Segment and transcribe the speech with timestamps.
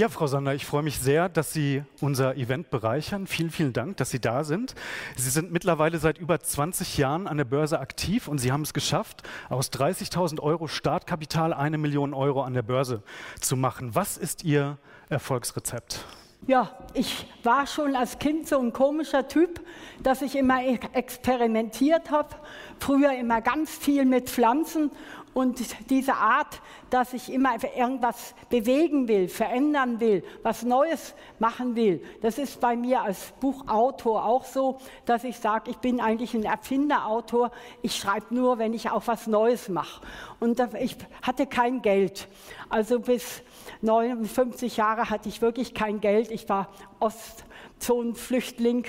[0.00, 3.26] Ja, Frau Sander, ich freue mich sehr, dass Sie unser Event bereichern.
[3.26, 4.74] Vielen, vielen Dank, dass Sie da sind.
[5.14, 8.72] Sie sind mittlerweile seit über 20 Jahren an der Börse aktiv und Sie haben es
[8.72, 13.02] geschafft, aus 30.000 Euro Startkapital eine Million Euro an der Börse
[13.42, 13.94] zu machen.
[13.94, 14.78] Was ist Ihr
[15.10, 16.06] Erfolgsrezept?
[16.46, 19.60] Ja, ich war schon als Kind so ein komischer Typ,
[20.02, 20.62] dass ich immer
[20.94, 22.30] experimentiert habe.
[22.78, 24.90] Früher immer ganz viel mit Pflanzen
[25.32, 32.02] und diese Art, dass ich immer irgendwas bewegen will, verändern will, was Neues machen will,
[32.20, 36.42] das ist bei mir als Buchautor auch so, dass ich sage, ich bin eigentlich ein
[36.42, 37.52] Erfinderautor.
[37.80, 40.02] Ich schreibe nur, wenn ich auch was Neues mache.
[40.40, 42.26] Und ich hatte kein Geld.
[42.68, 43.42] Also bis
[43.82, 46.30] 59 Jahre hatte ich wirklich kein Geld.
[46.32, 48.84] Ich war Ostzonenflüchtling.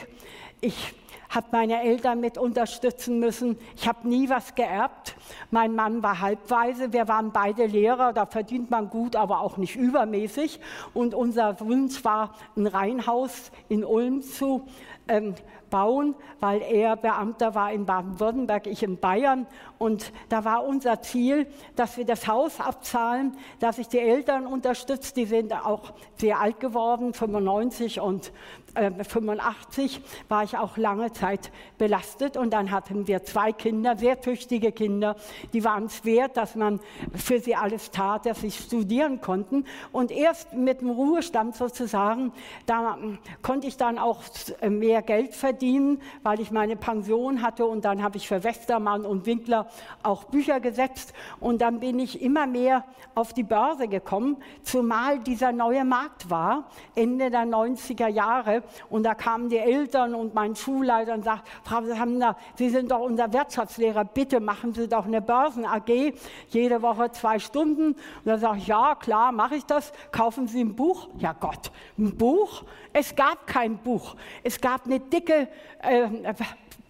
[0.60, 0.94] Ich
[1.32, 3.58] habe meine Eltern mit unterstützen müssen.
[3.76, 5.16] Ich habe nie was geerbt.
[5.50, 6.92] Mein Mann war halbweise.
[6.92, 8.12] Wir waren beide Lehrer.
[8.12, 10.60] Da verdient man gut, aber auch nicht übermäßig.
[10.94, 14.68] Und unser Wunsch war, ein Reihenhaus in Ulm zu
[15.08, 15.36] ähm,
[15.70, 19.48] bauen, weil er Beamter war in Baden-Württemberg, ich in Bayern.
[19.80, 25.14] Und da war unser Ziel, dass wir das Haus abzahlen, dass ich die Eltern unterstütze.
[25.16, 28.32] Die sind auch sehr alt geworden, 95 und
[28.76, 32.38] 85 war ich auch lange Zeit belastet.
[32.38, 35.16] Und dann hatten wir zwei Kinder, sehr tüchtige Kinder.
[35.54, 36.80] Die waren es wert, dass man
[37.14, 39.66] für sie alles tat, dass sie studieren konnten.
[39.92, 42.32] Und erst mit dem Ruhestand sozusagen,
[42.66, 42.98] da
[43.42, 44.24] konnte ich dann auch
[44.68, 47.66] mehr Geld verdienen, weil ich meine Pension hatte.
[47.66, 49.68] Und dann habe ich für Westermann und Winkler
[50.04, 52.84] auch Bücher gesetzt und dann bin ich immer mehr
[53.16, 59.16] auf die Börse gekommen, zumal dieser neue Markt war, Ende der 90er Jahre und da
[59.16, 64.06] kamen die Eltern und mein Schulleiter und sagten, Frau Sammler, Sie sind doch unser Wirtschaftslehrer,
[64.06, 66.14] bitte machen Sie doch eine Börsen-AG,
[66.50, 67.94] jede Woche zwei Stunden.
[67.94, 71.10] Und dann sage ich, ja klar, mache ich das, kaufen Sie ein Buch?
[71.18, 72.64] Ja Gott, ein Buch?
[72.94, 74.16] Es gab kein Buch.
[74.44, 75.48] Es gab eine dicke
[75.82, 76.08] äh,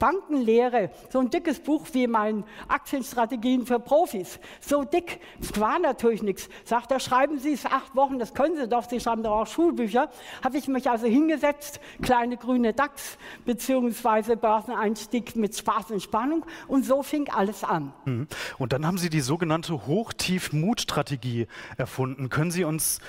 [0.01, 4.39] Bankenlehre, so ein dickes Buch wie mein Aktienstrategien für Profis.
[4.59, 6.49] So dick, es war natürlich nichts.
[6.65, 9.47] Sagt er, schreiben Sie es acht Wochen, das können Sie doch, Sie schreiben doch auch
[9.47, 10.09] Schulbücher.
[10.43, 16.83] Habe ich mich also hingesetzt, kleine grüne DAX, beziehungsweise Börseneinstieg mit Spaß und Spannung und
[16.83, 17.93] so fing alles an.
[18.05, 18.27] Mhm.
[18.57, 21.45] Und dann haben Sie die sogenannte Hoch-Tief-Mut-Strategie
[21.77, 22.29] erfunden.
[22.29, 23.01] Können Sie uns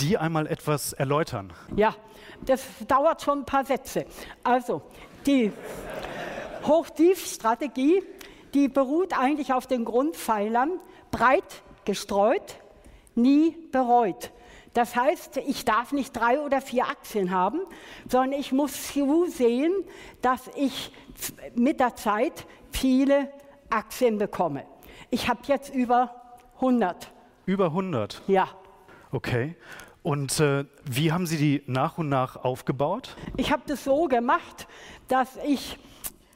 [0.00, 1.52] die einmal etwas erläutern?
[1.76, 1.94] Ja,
[2.44, 4.06] das dauert schon ein paar Sätze.
[4.42, 4.82] Also,
[5.26, 5.52] die
[6.66, 8.02] Hochtiefstrategie,
[8.54, 10.72] die beruht eigentlich auf den Grundpfeilern
[11.10, 12.60] breit gestreut,
[13.14, 14.32] nie bereut.
[14.74, 17.60] Das heißt, ich darf nicht drei oder vier Aktien haben,
[18.08, 19.72] sondern ich muss zusehen,
[20.22, 20.92] dass ich
[21.56, 23.32] mit der Zeit viele
[23.68, 24.64] Aktien bekomme.
[25.10, 26.14] Ich habe jetzt über
[26.56, 27.10] 100.
[27.46, 28.22] Über 100?
[28.28, 28.48] Ja.
[29.10, 29.56] Okay.
[30.02, 33.16] Und äh, wie haben Sie die nach und nach aufgebaut?
[33.36, 34.66] Ich habe das so gemacht,
[35.08, 35.78] dass ich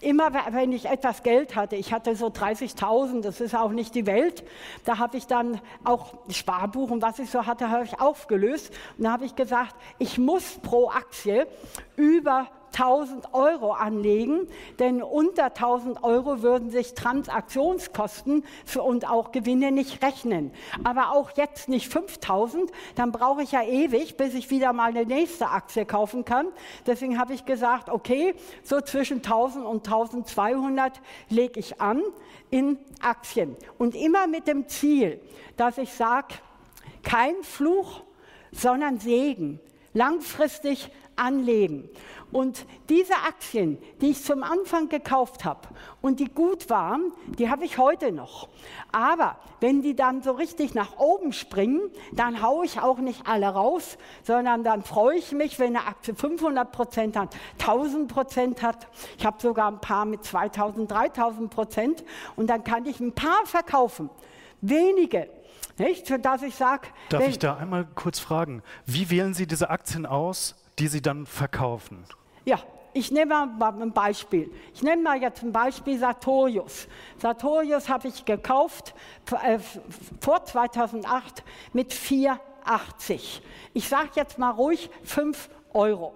[0.01, 4.07] immer wenn ich etwas Geld hatte, ich hatte so 30.000, das ist auch nicht die
[4.07, 4.45] Welt,
[4.85, 8.73] da habe ich dann auch Sparbuch und was ich so hatte, habe ich aufgelöst.
[8.99, 11.47] Und da habe ich gesagt, ich muss pro Aktie
[11.97, 14.49] über 1000 Euro anlegen,
[14.79, 18.45] denn unter 1000 Euro würden sich Transaktionskosten
[18.83, 20.53] und auch Gewinne nicht rechnen.
[20.83, 25.07] Aber auch jetzt nicht 5000, dann brauche ich ja ewig, bis ich wieder mal eine
[25.07, 26.49] nächste Aktie kaufen kann.
[26.87, 32.03] Deswegen habe ich gesagt, okay, so zwischen 1000 und 1200 lege ich an
[32.51, 33.57] in Aktien.
[33.79, 35.21] Und immer mit dem Ziel,
[35.57, 36.35] dass ich sage,
[37.03, 38.03] kein Fluch,
[38.53, 39.61] sondern Segen.
[39.93, 41.89] Langfristig anlegen.
[42.33, 45.69] Und diese Aktien, die ich zum Anfang gekauft habe
[46.03, 48.49] und die gut waren, die habe ich heute noch.
[48.91, 51.81] Aber wenn die dann so richtig nach oben springen,
[52.13, 56.15] dann haue ich auch nicht alle raus, sondern dann freue ich mich, wenn eine Aktie
[56.15, 58.89] 500 Prozent hat, 1000 Prozent hat.
[59.17, 63.47] Ich habe sogar ein paar mit 2000, 3000 Prozent und dann kann ich ein paar
[63.47, 64.11] verkaufen.
[64.61, 65.29] Wenige.
[65.79, 66.07] Nicht?
[66.07, 66.89] Sodass ich sage.
[67.11, 68.63] Darf ich da einmal kurz fragen?
[68.87, 72.05] Wie wählen Sie diese Aktien aus, die Sie dann verkaufen?
[72.45, 72.59] Ja,
[72.93, 74.53] ich nehme mal ein Beispiel.
[74.73, 76.87] Ich nehme mal jetzt ein Beispiel Sartorius.
[77.19, 78.95] Sartorius habe ich gekauft
[79.43, 79.59] äh,
[80.21, 81.43] vor 2008
[81.73, 83.41] mit 4,80.
[83.73, 86.15] Ich sage jetzt mal ruhig 5 Euro.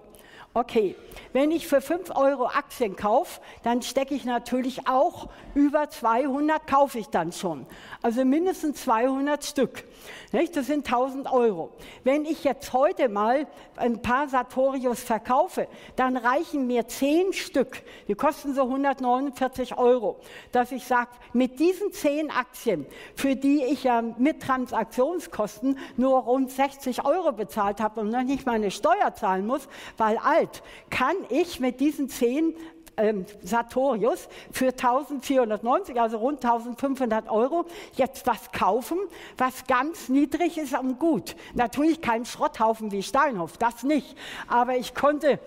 [0.55, 0.95] Okay,
[1.31, 6.97] wenn ich für 5 Euro Aktien kaufe, dann stecke ich natürlich auch über 200, kaufe
[6.97, 7.67] ich dann schon.
[8.01, 9.83] Also mindestens 200 Stück.
[10.31, 10.55] Nicht?
[10.55, 11.69] Das sind 1000 Euro.
[12.03, 18.15] Wenn ich jetzt heute mal ein paar Sartorius verkaufe, dann reichen mir 10 Stück, die
[18.15, 20.19] kosten so 149 Euro,
[20.51, 26.49] dass ich sage, mit diesen 10 Aktien, für die ich ja mit Transaktionskosten nur rund
[26.49, 29.67] 60 Euro bezahlt habe und noch nicht mal eine Steuer zahlen muss,
[29.97, 32.53] weil alt, kann ich mit diesen 10
[32.97, 37.65] ähm, Sartorius für 1490, also rund 1500 Euro,
[37.95, 38.97] jetzt was kaufen,
[39.37, 41.35] was ganz niedrig ist und gut.
[41.53, 44.17] Natürlich kein Schrotthaufen wie Steinhoff, das nicht.
[44.47, 45.39] Aber ich konnte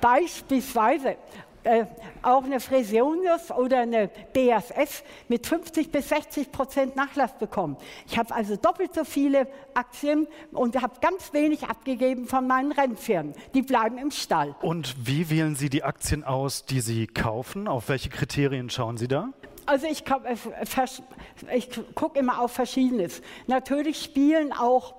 [0.00, 1.16] beispielsweise
[1.64, 1.84] äh,
[2.22, 7.76] auch eine Fresenius oder eine BASF mit 50 bis 60 Prozent Nachlass bekommen.
[8.06, 13.34] Ich habe also doppelt so viele Aktien und habe ganz wenig abgegeben von meinen Rennfirmen.
[13.54, 14.54] Die bleiben im Stall.
[14.62, 17.68] Und wie wählen Sie die Aktien aus, die Sie kaufen?
[17.68, 19.30] Auf welche Kriterien schauen Sie da?
[19.70, 23.22] Also ich, äh, ich gucke immer auf Verschiedenes.
[23.46, 24.96] Natürlich spielen auch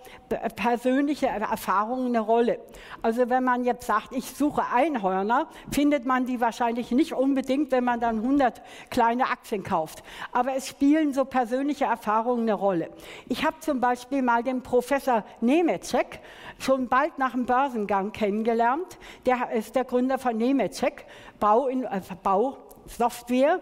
[0.56, 2.58] persönliche Erfahrungen eine Rolle.
[3.02, 7.84] Also wenn man jetzt sagt, ich suche Einhörner, findet man die wahrscheinlich nicht unbedingt, wenn
[7.84, 10.04] man dann 100 kleine Aktien kauft.
[10.32, 12.92] Aber es spielen so persönliche Erfahrungen eine Rolle.
[13.28, 16.22] Ich habe zum Beispiel mal den Professor Nemecek
[16.60, 19.00] schon bald nach dem Börsengang kennengelernt.
[19.26, 21.06] Der ist der Gründer von Nemecek,
[21.42, 23.60] Bau, in, äh, Bausoftware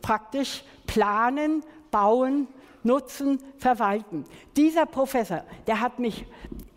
[0.00, 2.48] praktisch planen, bauen,
[2.82, 4.24] nutzen, verwalten.
[4.56, 6.26] Dieser Professor, der hat mich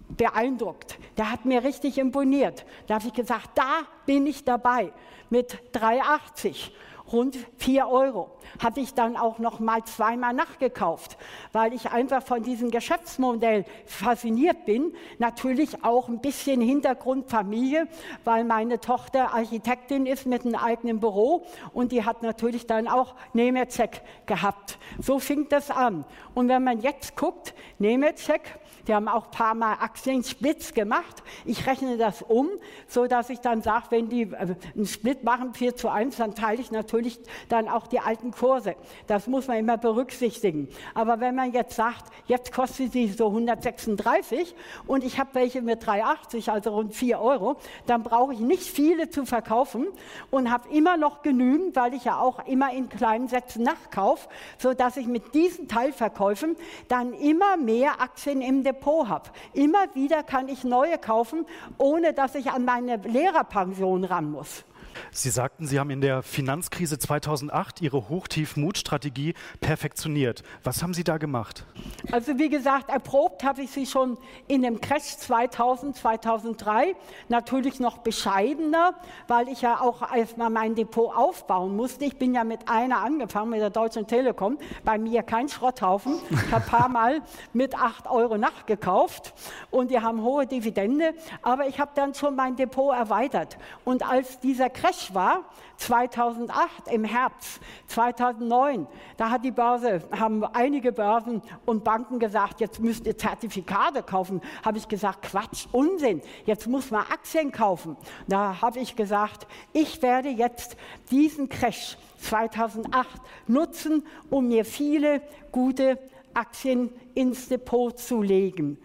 [0.10, 2.66] beeindruckt, der hat mir richtig imponiert.
[2.88, 4.92] Da habe ich gesagt, da bin ich dabei
[5.30, 6.72] mit 3,80
[7.12, 8.30] rund 4 Euro.
[8.60, 11.18] Hatte ich dann auch noch mal zweimal nachgekauft,
[11.52, 14.94] weil ich einfach von diesem Geschäftsmodell fasziniert bin.
[15.20, 17.88] Natürlich auch ein bisschen Hintergrund Familie,
[18.24, 23.16] weil meine Tochter Architektin ist mit einem eigenen Büro und die hat natürlich dann auch
[23.34, 24.78] Nemetzek gehabt.
[25.00, 26.06] So fing das an.
[26.34, 31.24] Und wenn man jetzt guckt, Nemetzek, die haben auch ein paar Mal Aktiensplits gemacht.
[31.46, 32.50] Ich rechne das um,
[32.88, 36.36] so dass ich dann sage, wenn die äh, einen Split machen, 4 zu 1, dann
[36.36, 37.20] teile ich natürlich
[37.50, 38.76] dann auch die alten Kurse.
[39.08, 40.68] Das muss man immer berücksichtigen.
[40.94, 44.56] Aber wenn man jetzt sagt, jetzt kostet sie so 136
[44.88, 49.10] und ich habe welche mit 3,80, also rund 4 Euro, dann brauche ich nicht viele
[49.10, 49.88] zu verkaufen
[50.30, 54.28] und habe immer noch genügend, weil ich ja auch immer in kleinen Sätzen nachkaufe,
[54.58, 56.56] sodass ich mit diesen Teilverkäufen
[56.88, 59.30] dann immer mehr Aktien im Depot habe.
[59.54, 61.46] Immer wieder kann ich neue kaufen,
[61.78, 64.64] ohne dass ich an meine Lehrerpension ran muss.
[65.12, 70.44] Sie sagten, Sie haben in der Finanzkrise 2008 Ihre Hochtief-Mut-Strategie perfektioniert.
[70.64, 71.66] Was haben Sie da gemacht?
[72.12, 74.18] Also wie gesagt, erprobt habe ich sie schon
[74.48, 76.96] in dem Crash 2000, 2003.
[77.30, 78.96] Natürlich noch bescheidener,
[79.28, 82.06] weil ich ja auch erstmal mein Depot aufbauen musste.
[82.06, 84.58] Ich bin ja mit einer angefangen, mit der Deutschen Telekom.
[84.84, 86.16] Bei mir kein Schrotthaufen.
[86.30, 87.22] Ich habe ein paar Mal
[87.54, 89.34] mit 8 Euro nachgekauft
[89.70, 91.14] und die haben hohe Dividende.
[91.42, 93.58] Aber ich habe dann schon mein Depot erweitert.
[93.86, 95.46] Und als dieser Crash Crash war,
[95.78, 102.80] 2008 im Herbst, 2009, da hat die Börse, haben einige Börsen und Banken gesagt, jetzt
[102.80, 104.42] müsst ihr Zertifikate kaufen.
[104.66, 107.96] Habe ich gesagt, Quatsch, Unsinn, jetzt muss man Aktien kaufen.
[108.28, 110.76] Da habe ich gesagt, ich werde jetzt
[111.12, 113.08] diesen Crash 2008
[113.46, 116.00] nutzen, um mir viele gute
[116.34, 118.80] Aktien ins Depot zu legen.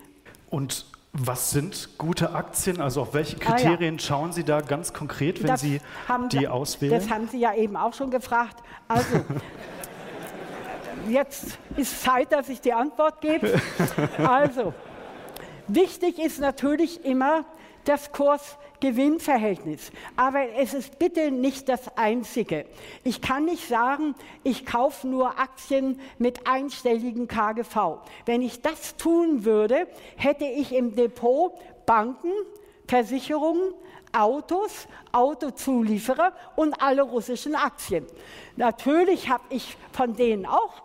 [0.50, 0.84] Und
[1.18, 2.80] was sind gute Aktien?
[2.80, 4.06] Also auf welche Kriterien ah, ja.
[4.06, 5.80] schauen Sie da ganz konkret, wenn das Sie
[6.32, 6.98] die auswählen?
[6.98, 8.62] Das haben Sie ja eben auch schon gefragt.
[8.88, 9.24] Also
[11.08, 13.60] jetzt ist Zeit, dass ich die Antwort gebe.
[14.18, 14.74] Also
[15.68, 17.44] wichtig ist natürlich immer
[17.84, 18.12] das
[18.80, 19.90] Kurs-Gewinn-Verhältnis.
[20.16, 22.66] Aber es ist bitte nicht das Einzige.
[23.04, 24.14] Ich kann nicht sagen,
[24.44, 27.98] ich kaufe nur Aktien mit einstelligen KGV.
[28.24, 31.52] Wenn ich das tun würde, hätte ich im Depot
[31.86, 32.32] Banken,
[32.88, 33.72] Versicherungen,
[34.16, 38.06] Autos, Autozulieferer und alle russischen Aktien.
[38.56, 40.82] Natürlich habe ich von denen auch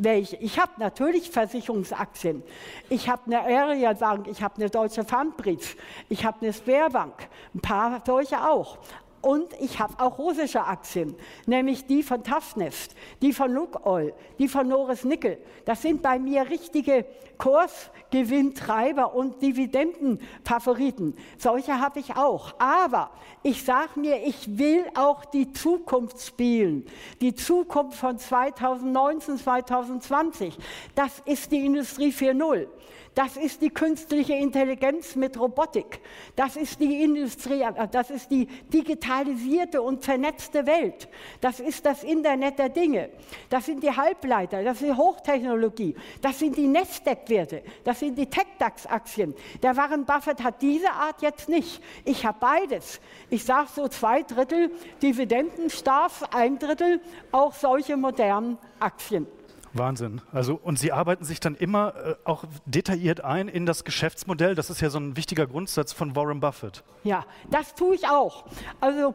[0.00, 0.36] welche.
[0.36, 2.42] Ich habe natürlich Versicherungsaktien.
[2.88, 5.76] Ich habe eine Area Bank, ich habe eine Deutsche Pfandbrief,
[6.08, 8.78] ich habe eine Sperrbank, ein paar solche auch.
[9.22, 11.14] Und ich habe auch russische Aktien,
[11.46, 15.38] nämlich die von Taftneft, die von Lukoil, die von Norris Nickel.
[15.66, 17.04] Das sind bei mir richtige
[17.36, 21.16] Kursgewinntreiber und Dividendenfavoriten.
[21.36, 22.54] Solche habe ich auch.
[22.58, 23.10] Aber
[23.42, 26.86] ich sage mir, ich will auch die Zukunft spielen.
[27.20, 30.56] Die Zukunft von 2019, 2020.
[30.94, 32.68] Das ist die Industrie 4.0.
[33.14, 36.00] Das ist die künstliche Intelligenz mit Robotik.
[36.36, 41.08] Das ist die Industrie, das ist die digitalisierte und vernetzte Welt.
[41.40, 43.10] Das ist das Internet der Dinge.
[43.48, 45.96] Das sind die Halbleiter, das ist die Hochtechnologie.
[46.22, 49.34] Das sind die Nasdaq-Werte, das sind die Tech-DAX-Aktien.
[49.60, 51.82] Der Warren Buffett hat diese Art jetzt nicht.
[52.04, 53.00] Ich habe beides.
[53.28, 54.70] Ich sage so zwei Drittel
[55.02, 57.00] Dividendenstarf, ein Drittel
[57.32, 59.26] auch solche modernen Aktien.
[59.72, 60.20] Wahnsinn.
[60.32, 64.54] Also, und Sie arbeiten sich dann immer äh, auch detailliert ein in das Geschäftsmodell.
[64.54, 66.82] Das ist ja so ein wichtiger Grundsatz von Warren Buffett.
[67.04, 68.44] Ja, das tue ich auch.
[68.80, 69.14] Also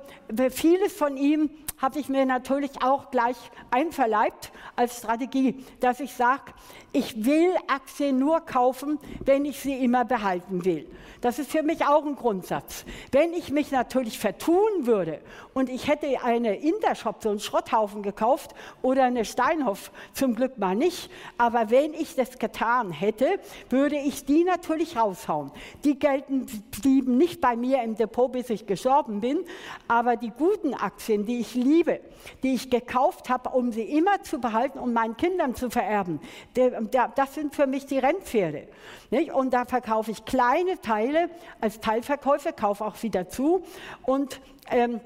[0.52, 1.50] vieles von ihm
[1.82, 3.36] habe ich mir natürlich auch gleich
[3.70, 6.54] einverleibt als Strategie, dass ich sage,
[6.96, 10.90] ich will Aktien nur kaufen, wenn ich sie immer behalten will.
[11.20, 12.86] Das ist für mich auch ein Grundsatz.
[13.12, 15.20] Wenn ich mich natürlich vertun würde
[15.54, 20.76] und ich hätte eine Intershop, so einen Schrotthaufen gekauft oder eine Steinhoff, zum Glück mal
[20.76, 25.52] nicht, aber wenn ich das getan hätte, würde ich die natürlich raushauen.
[25.84, 26.46] Die gelten,
[26.82, 29.40] blieben nicht bei mir im Depot, bis ich gestorben bin,
[29.90, 32.00] aber die guten Aktien, die ich liebe,
[32.42, 36.22] die ich gekauft habe, um sie immer zu behalten und meinen Kindern zu vererben,
[36.94, 38.68] das sind für mich die Rennpferde.
[39.34, 41.30] Und da verkaufe ich kleine Teile
[41.62, 43.64] als Teilverkäufer, kaufe auch wieder zu
[44.04, 45.00] und ähm,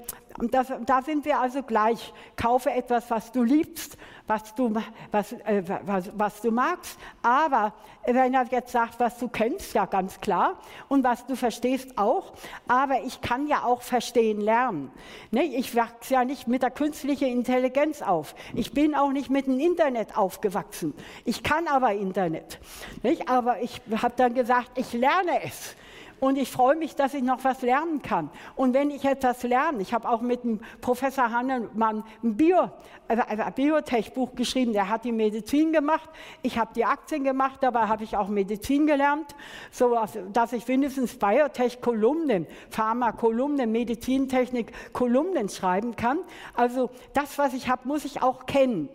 [0.50, 2.12] das, da sind wir also gleich.
[2.36, 4.74] Kaufe etwas, was du liebst, was du,
[5.10, 6.98] was, äh, was, was du magst.
[7.22, 7.74] Aber
[8.06, 10.58] wenn er jetzt sagt, was du kennst, ja ganz klar.
[10.88, 12.32] Und was du verstehst auch.
[12.68, 14.90] Aber ich kann ja auch verstehen lernen.
[15.30, 15.44] Ne?
[15.44, 18.34] Ich wachse ja nicht mit der künstlichen Intelligenz auf.
[18.54, 20.94] Ich bin auch nicht mit dem Internet aufgewachsen.
[21.24, 22.60] Ich kann aber Internet.
[23.02, 23.28] Nicht?
[23.28, 25.76] Aber ich habe dann gesagt, ich lerne es.
[26.20, 28.30] Und ich freue mich, dass ich noch was lernen kann.
[28.54, 32.70] Und wenn ich etwas lerne, ich habe auch mit dem Professor Hannemann ein Bio,
[33.08, 36.08] also ein Biotech-Buch geschrieben, der hat die Medizin gemacht.
[36.42, 39.34] Ich habe die Aktien gemacht, dabei habe ich auch Medizin gelernt,
[39.72, 39.96] so
[40.32, 46.18] dass ich wenigstens Biotech-Kolumnen, Pharma-Kolumnen, Medizintechnik-Kolumnen schreiben kann.
[46.54, 48.90] Also das, was ich habe, muss ich auch kennen.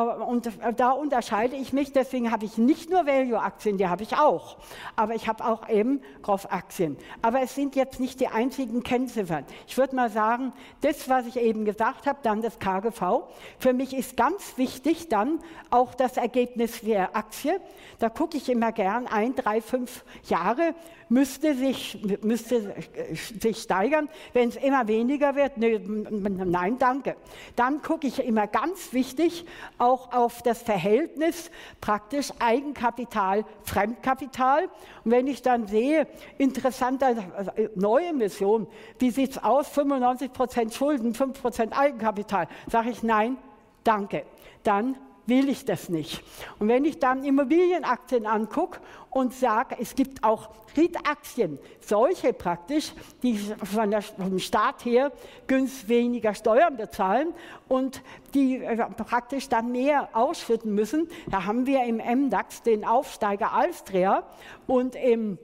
[0.00, 4.56] Und da unterscheide ich mich, deswegen habe ich nicht nur Value-Aktien, die habe ich auch,
[4.96, 6.96] aber ich habe auch eben Growth-Aktien.
[7.22, 9.44] Aber es sind jetzt nicht die einzigen Kennziffern.
[9.68, 13.22] Ich würde mal sagen, das, was ich eben gesagt habe, dann das KGV.
[13.60, 15.38] Für mich ist ganz wichtig dann
[15.70, 17.60] auch das Ergebnis der Aktie.
[18.00, 20.74] Da gucke ich immer gern ein, drei, fünf Jahre
[21.08, 22.74] müsste sich, müsste
[23.40, 24.08] sich steigern.
[24.32, 27.16] Wenn es immer weniger wird, ne, nein, danke.
[27.56, 29.44] Dann gucke ich immer ganz wichtig
[29.78, 34.64] auch auf das Verhältnis praktisch Eigenkapital, Fremdkapital.
[35.04, 36.06] Und wenn ich dann sehe,
[36.38, 37.16] interessante
[37.74, 38.66] neue Mission,
[38.98, 39.68] wie sieht es aus?
[39.68, 42.48] 95 Prozent Schulden, 5 Prozent Eigenkapital.
[42.70, 43.36] Sage ich nein,
[43.82, 44.24] danke.
[44.62, 44.96] Dann
[45.26, 46.22] will ich das nicht.
[46.58, 53.38] Und wenn ich dann Immobilienaktien angucke und sage, es gibt auch REIT-Aktien, solche praktisch, die
[53.38, 55.12] von der, vom Staat her
[55.46, 57.32] günstig weniger Steuern bezahlen
[57.68, 58.02] und
[58.34, 64.24] die äh, praktisch dann mehr ausschütten müssen, da haben wir im MDAX den Aufsteiger Alstria
[64.66, 65.38] und im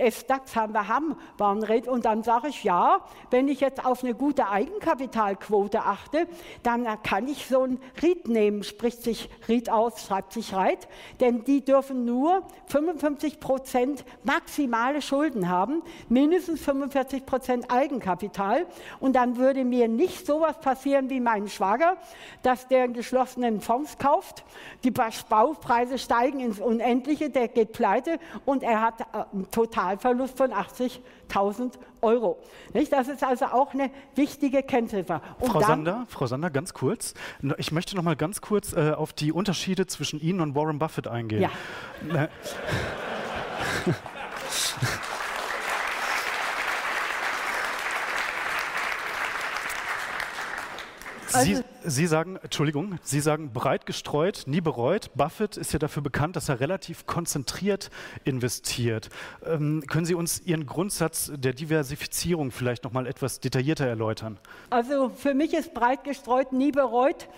[0.00, 3.00] S-DAX haben wir Hambahnrät und dann sage ich, ja,
[3.30, 6.26] wenn ich jetzt auf eine gute Eigenkapitalquote achte,
[6.62, 10.88] dann kann ich so ein REIT nehmen, spricht sich REIT aus, schreibt sich REIT,
[11.20, 18.66] denn die dürfen nur 55 Prozent maximale Schulden haben, mindestens 45 Prozent Eigenkapital.
[19.00, 21.96] Und dann würde mir nicht sowas passieren wie mein Schwager,
[22.42, 24.44] dass der einen geschlossenen Fonds kauft,
[24.84, 30.52] die Baupreise steigen ins Unendliche, der geht pleite und er hat äh, total Totalverlust von
[30.52, 32.38] 80.000 Euro.
[32.72, 32.92] Nicht?
[32.92, 35.22] Das ist also auch eine wichtige Kennziffer.
[35.38, 37.14] Und Frau, Sander, Frau Sander, ganz kurz.
[37.58, 41.08] Ich möchte noch mal ganz kurz äh, auf die Unterschiede zwischen Ihnen und Warren Buffett
[41.08, 41.42] eingehen.
[41.42, 41.50] Ja.
[51.28, 55.10] Sie, also Sie sagen, Entschuldigung, Sie sagen breit gestreut, nie bereut.
[55.14, 57.90] Buffett ist ja dafür bekannt, dass er relativ konzentriert
[58.24, 59.08] investiert.
[59.44, 64.36] Ähm, können Sie uns Ihren Grundsatz der Diversifizierung vielleicht noch mal etwas detaillierter erläutern?
[64.68, 67.28] Also für mich ist breit gestreut, nie bereut.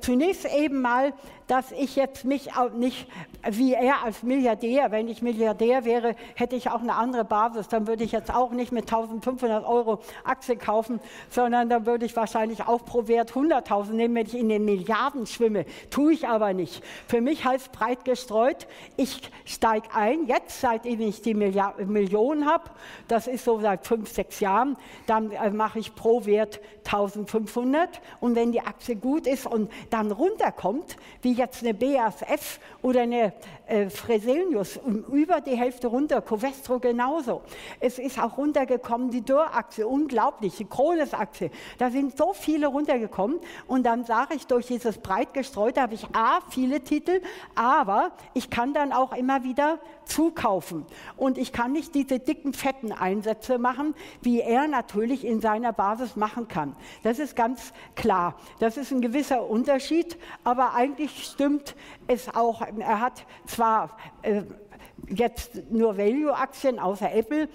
[0.00, 1.12] Zunächst eben mal,
[1.46, 3.06] dass ich jetzt mich auch nicht
[3.48, 7.68] wie er als Milliardär, wenn ich Milliardär wäre, hätte ich auch eine andere Basis.
[7.68, 12.16] Dann würde ich jetzt auch nicht mit 1500 Euro Aktie kaufen, sondern dann würde ich
[12.16, 13.34] wahrscheinlich auch pro Wert
[13.68, 15.64] 100.000 nehmen, wenn ich in den Milliarden schwimme.
[15.90, 16.82] Tue ich aber nicht.
[17.06, 22.70] Für mich heißt breit gestreut, ich steige ein, jetzt seitdem ich die Milliard Millionen habe,
[23.08, 28.34] das ist so seit fünf, sechs Jahren, dann äh, mache ich pro Wert 1500 und
[28.34, 33.32] wenn die Aktie gut ist und dann runterkommt, wie jetzt eine BASF oder eine
[33.66, 37.42] äh, Fresenius, um über die Hälfte runter, Covestro genauso.
[37.80, 43.84] Es ist auch runtergekommen, die Dürr-Aktie, unglaublich, die Krones-Aktie, da sind so viele runtergekommen und
[43.84, 47.20] dann sage ich, durch dieses breit gestreute habe ich A, viele Titel,
[47.54, 50.86] aber ich kann dann auch immer wieder zukaufen
[51.16, 56.16] und ich kann nicht diese dicken, fetten Einsätze machen, wie er natürlich in seiner Basis
[56.16, 56.76] machen kann.
[57.02, 58.36] Das ist ganz klar.
[58.58, 61.74] Das ist ein gewisser Unterschied, aber eigentlich stimmt
[62.06, 62.62] es auch.
[62.62, 64.42] Er hat zwar äh,
[65.06, 67.48] jetzt nur Value-Aktien außer Apple,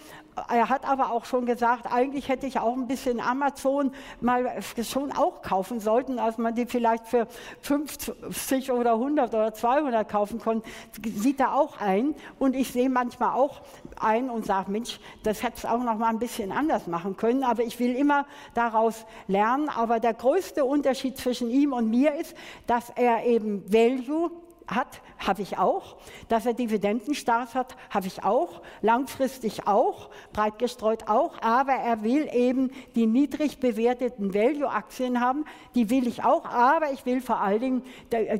[0.49, 5.11] er hat aber auch schon gesagt, eigentlich hätte ich auch ein bisschen Amazon mal schon
[5.11, 7.27] auch kaufen sollten, als man die vielleicht für
[7.61, 10.67] 50 oder 100 oder 200 kaufen konnte,
[11.15, 12.15] sieht er auch ein.
[12.39, 13.61] Und ich sehe manchmal auch
[13.99, 17.43] ein und sage, Mensch, das hätte es auch noch mal ein bisschen anders machen können.
[17.43, 19.69] Aber ich will immer daraus lernen.
[19.69, 22.35] Aber der größte Unterschied zwischen ihm und mir ist,
[22.65, 24.31] dass er eben Value
[24.67, 25.97] hat, habe ich auch.
[26.29, 28.61] Dass er Dividendenstarts hat, habe ich auch.
[28.81, 31.41] Langfristig auch, breit gestreut auch.
[31.41, 35.45] Aber er will eben die niedrig bewerteten Value-Aktien haben.
[35.75, 36.45] Die will ich auch.
[36.45, 37.83] Aber ich will vor allen Dingen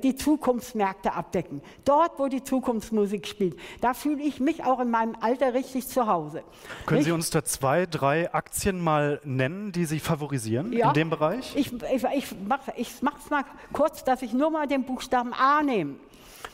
[0.03, 1.61] die Zukunftsmärkte abdecken.
[1.85, 3.57] Dort, wo die Zukunftsmusik spielt.
[3.81, 6.43] Da fühle ich mich auch in meinem Alter richtig zu Hause.
[6.85, 7.05] Können Nicht?
[7.05, 11.55] Sie uns da zwei, drei Aktien mal nennen, die Sie favorisieren ja, in dem Bereich?
[11.55, 15.95] Ich, ich, ich mache es mal kurz, dass ich nur mal den Buchstaben A nehme.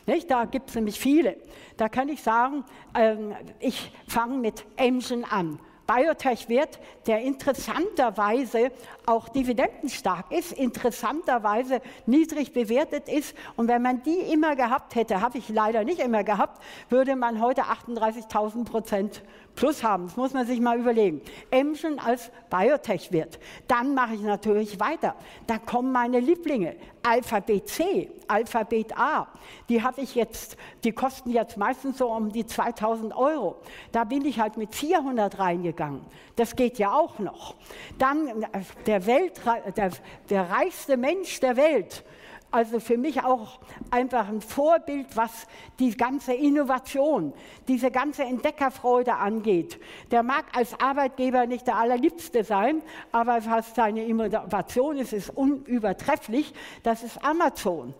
[0.05, 0.29] Nicht?
[0.29, 1.37] Da gibt es nämlich viele.
[1.77, 2.63] Da kann ich sagen,
[2.95, 5.59] ähm, ich fange mit Amgen an.
[5.89, 8.71] Biotech-Wert, der interessanterweise
[9.07, 13.35] auch dividendenstark ist, interessanterweise niedrig bewertet ist.
[13.55, 17.41] Und wenn man die immer gehabt hätte, habe ich leider nicht immer gehabt, würde man
[17.41, 19.23] heute 38.000 Prozent
[19.59, 20.05] plus haben.
[20.05, 21.21] Das muss man sich mal überlegen.
[21.51, 23.39] Emschen als Biotech-Wert.
[23.67, 25.15] Dann mache ich natürlich weiter.
[25.47, 26.77] Da kommen meine Lieblinge.
[27.03, 29.27] Alphabet C, Alphabet A.
[29.67, 33.57] Die habe ich jetzt, die kosten jetzt meistens so um die 2000 Euro.
[33.91, 36.05] Da bin ich halt mit 400 reingegangen.
[36.37, 37.55] Das geht ja auch noch.
[37.97, 39.41] Dann äh, der, Welt,
[39.75, 39.91] der,
[40.29, 42.05] der reichste Mensch der Welt,
[42.51, 43.59] also für mich auch
[43.91, 47.33] einfach ein Vorbild, was die ganze Innovation,
[47.67, 49.79] diese ganze Entdeckerfreude angeht.
[50.11, 56.53] Der mag als Arbeitgeber nicht der allerliebste sein, aber was seine Innovation ist, ist unübertrefflich.
[56.83, 57.93] Das ist Amazon.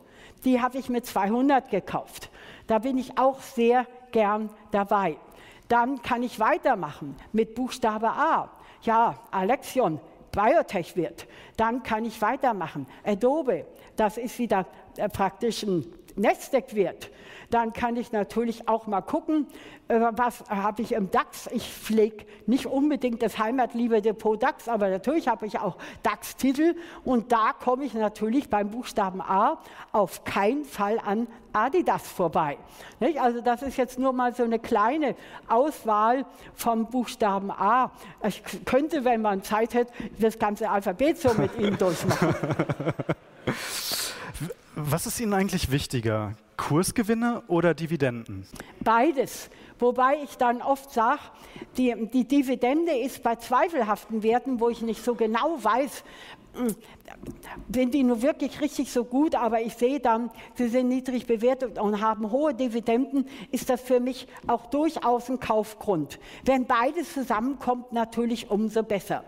[0.46, 2.30] Die habe ich mit 200 gekauft.
[2.68, 5.18] Da bin ich auch sehr gern dabei.
[5.68, 8.50] Dann kann ich weitermachen mit Buchstabe A.
[8.82, 10.00] Ja, Alexion,
[10.32, 11.28] Biotech wird.
[11.58, 12.88] Dann kann ich weitermachen.
[13.04, 13.66] Adobe,
[13.96, 14.66] das ist wieder
[14.98, 15.86] äh, praktisch ein
[16.20, 17.10] Netzwerkwert.
[17.50, 19.48] Dann kann ich natürlich auch mal gucken,
[19.88, 21.48] äh, was habe ich im DAX.
[21.52, 27.32] Ich pflege nicht unbedingt das Heimatliebe Depot DAX, aber natürlich habe ich auch DAX-Titel und
[27.32, 29.60] da komme ich natürlich beim Buchstaben A
[29.92, 32.58] auf keinen Fall an Adidas vorbei.
[33.20, 35.16] Also das ist jetzt nur mal so eine kleine
[35.48, 37.92] Auswahl vom Buchstaben A.
[38.28, 42.36] Ich könnte, wenn man Zeit hätte, das ganze Alphabet so mit Ihnen durchmachen.
[44.82, 48.48] Was ist Ihnen eigentlich wichtiger, Kursgewinne oder Dividenden?
[48.80, 49.50] Beides.
[49.78, 51.20] Wobei ich dann oft sage,
[51.76, 56.06] die, die Dividende ist bei zweifelhaften Werten, wo ich nicht so genau weiß,
[57.74, 61.80] sind die nur wirklich richtig so gut, aber ich sehe dann, sie sind niedrig bewertet
[61.80, 66.20] und haben hohe Dividenden, ist das für mich auch durchaus ein Kaufgrund.
[66.44, 69.24] Wenn beides zusammenkommt, natürlich umso besser.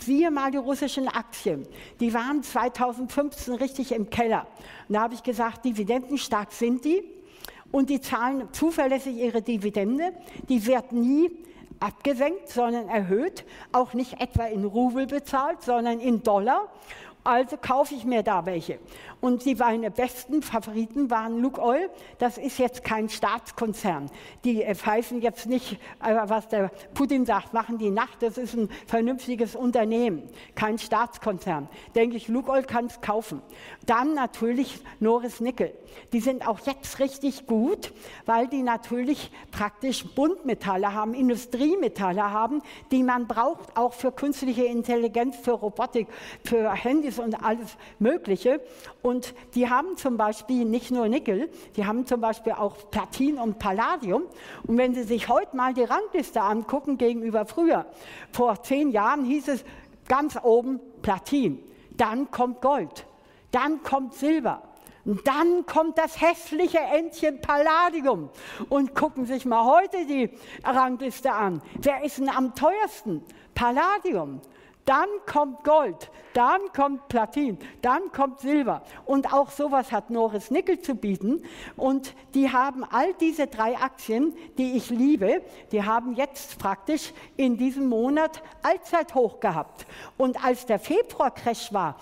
[0.00, 1.66] Siehe mal die russischen Aktien.
[2.00, 4.46] Die waren 2015 richtig im Keller.
[4.88, 7.02] Und da habe ich gesagt, dividendenstark sind die
[7.70, 10.12] und die zahlen zuverlässig ihre Dividende.
[10.48, 11.30] Die wird nie
[11.80, 16.68] abgesenkt, sondern erhöht, auch nicht etwa in Rubel bezahlt, sondern in Dollar.
[17.24, 18.78] Also kaufe ich mir da welche.
[19.20, 21.90] Und die meine besten Favoriten waren Luke Oil.
[22.18, 24.10] Das ist jetzt kein Staatskonzern.
[24.44, 28.22] Die äh, pfeifen jetzt nicht, äh, was der Putin sagt, machen die Nacht.
[28.22, 30.22] Das ist ein vernünftiges Unternehmen,
[30.54, 31.68] kein Staatskonzern.
[31.94, 33.42] Denke ich, Luke Oil kann es kaufen.
[33.86, 35.74] Dann natürlich Norris Nickel.
[36.12, 37.92] Die sind auch jetzt richtig gut,
[38.26, 45.36] weil die natürlich praktisch Buntmetalle haben, Industriemetalle haben, die man braucht, auch für künstliche Intelligenz,
[45.36, 46.06] für Robotik,
[46.44, 46.72] für
[47.08, 48.60] Handys und alles Mögliche.
[49.02, 53.58] Und die haben zum Beispiel nicht nur Nickel, die haben zum Beispiel auch Platin und
[53.58, 54.24] Palladium.
[54.66, 57.86] Und wenn Sie sich heute mal die Rangliste angucken gegenüber früher,
[58.32, 59.64] vor zehn Jahren hieß es
[60.08, 61.62] ganz oben Platin,
[61.96, 63.06] dann kommt Gold,
[63.50, 64.62] dann kommt Silber.
[65.04, 68.28] Und dann kommt das hässliche Entchen Palladium.
[68.68, 70.28] Und gucken sich mal heute die
[70.62, 71.62] Rangliste an.
[71.80, 73.24] Wer ist denn am teuersten?
[73.54, 74.42] Palladium
[74.88, 78.82] dann kommt Gold, dann kommt Platin, dann kommt Silber.
[79.04, 81.42] Und auch sowas hat Norris Nickel zu bieten.
[81.76, 87.58] Und die haben all diese drei Aktien, die ich liebe, die haben jetzt praktisch in
[87.58, 89.86] diesem Monat Allzeithoch gehabt.
[90.16, 91.96] Und als der Februar-Crash war,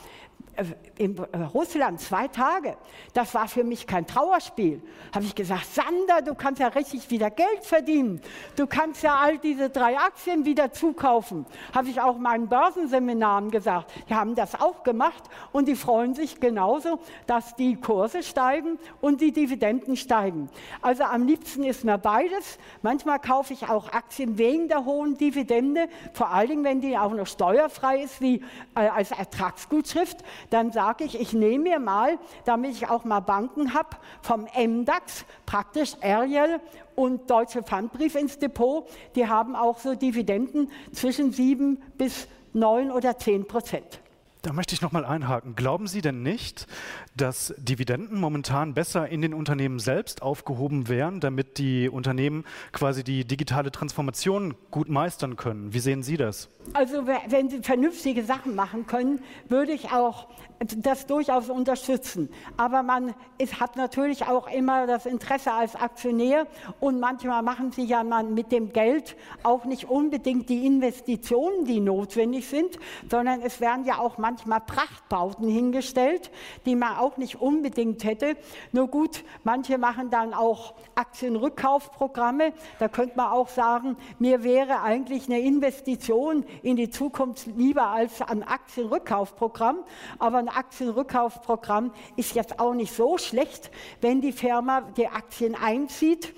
[0.98, 2.76] in äh, Russland zwei Tage.
[3.12, 4.82] Das war für mich kein Trauerspiel.
[5.14, 8.20] Habe ich gesagt, Sander, du kannst ja richtig wieder Geld verdienen.
[8.56, 11.46] Du kannst ja all diese drei Aktien wieder zukaufen.
[11.74, 13.92] Habe ich auch meinen Börsenseminaren gesagt.
[14.08, 19.20] Die haben das auch gemacht und die freuen sich genauso, dass die Kurse steigen und
[19.20, 20.48] die Dividenden steigen.
[20.80, 22.58] Also am liebsten ist mir beides.
[22.82, 27.12] Manchmal kaufe ich auch Aktien wegen der hohen Dividende, vor allen Dingen, wenn die auch
[27.12, 28.42] noch steuerfrei ist, wie
[28.74, 30.18] äh, als Ertragsgutschrift
[30.50, 35.24] dann sage ich, ich nehme mir mal, damit ich auch mal Banken habe, vom MDAX
[35.44, 36.60] praktisch Ariel
[36.94, 38.88] und Deutsche Pfandbrief ins Depot.
[39.14, 44.00] Die haben auch so Dividenden zwischen 7 bis 9 oder 10 Prozent.
[44.46, 45.56] Da möchte ich noch mal einhaken.
[45.56, 46.68] Glauben Sie denn nicht,
[47.16, 53.24] dass Dividenden momentan besser in den Unternehmen selbst aufgehoben wären, damit die Unternehmen quasi die
[53.24, 55.74] digitale Transformation gut meistern können?
[55.74, 56.48] Wie sehen Sie das?
[56.74, 60.28] Also wenn Sie vernünftige Sachen machen können, würde ich auch
[60.60, 62.28] das durchaus unterstützen.
[62.56, 66.46] Aber man ist, hat natürlich auch immer das Interesse als Aktionär
[66.78, 71.80] und manchmal machen Sie ja man mit dem Geld auch nicht unbedingt die Investitionen, die
[71.80, 72.78] notwendig sind,
[73.10, 76.30] sondern es werden ja auch manchmal Prachtbauten hingestellt,
[76.64, 78.36] die man auch nicht unbedingt hätte.
[78.72, 82.52] Nur gut, manche machen dann auch Aktienrückkaufprogramme.
[82.78, 88.22] Da könnte man auch sagen, mir wäre eigentlich eine Investition in die Zukunft lieber als
[88.22, 89.78] ein Aktienrückkaufprogramm.
[90.18, 93.70] Aber ein Aktienrückkaufprogramm ist jetzt auch nicht so schlecht,
[94.00, 96.34] wenn die Firma die Aktien einzieht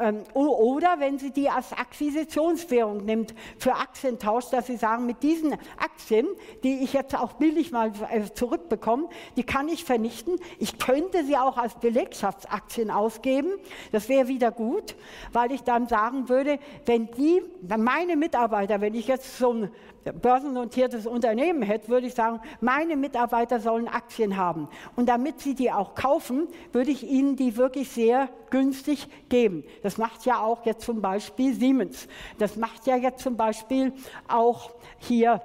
[0.00, 5.52] ähm, oder wenn sie die als Akquisitionswährung nimmt für Aktientausch, dass sie sagen, mit diesen
[5.78, 6.26] Aktien,
[6.62, 10.38] die ich jetzt auch billig mal äh, zurückbekomme, die kann ich vernichten.
[10.58, 13.50] Ich könnte sie auch als Belegschaftsaktien ausgeben.
[13.92, 14.96] Das wäre wieder gut,
[15.32, 17.42] weil ich dann sagen würde, wenn die,
[17.76, 19.70] meine Mitarbeiter, wenn ich jetzt so ein
[20.12, 24.68] börsennotiertes Unternehmen hätte, würde ich sagen, meine Mitarbeiter sollen Aktien haben.
[24.96, 29.64] Und damit sie die auch kaufen, würde ich ihnen die wirklich sehr günstig geben.
[29.82, 32.08] Das macht ja auch jetzt zum Beispiel Siemens.
[32.38, 33.92] Das macht ja jetzt zum Beispiel
[34.28, 35.42] auch hier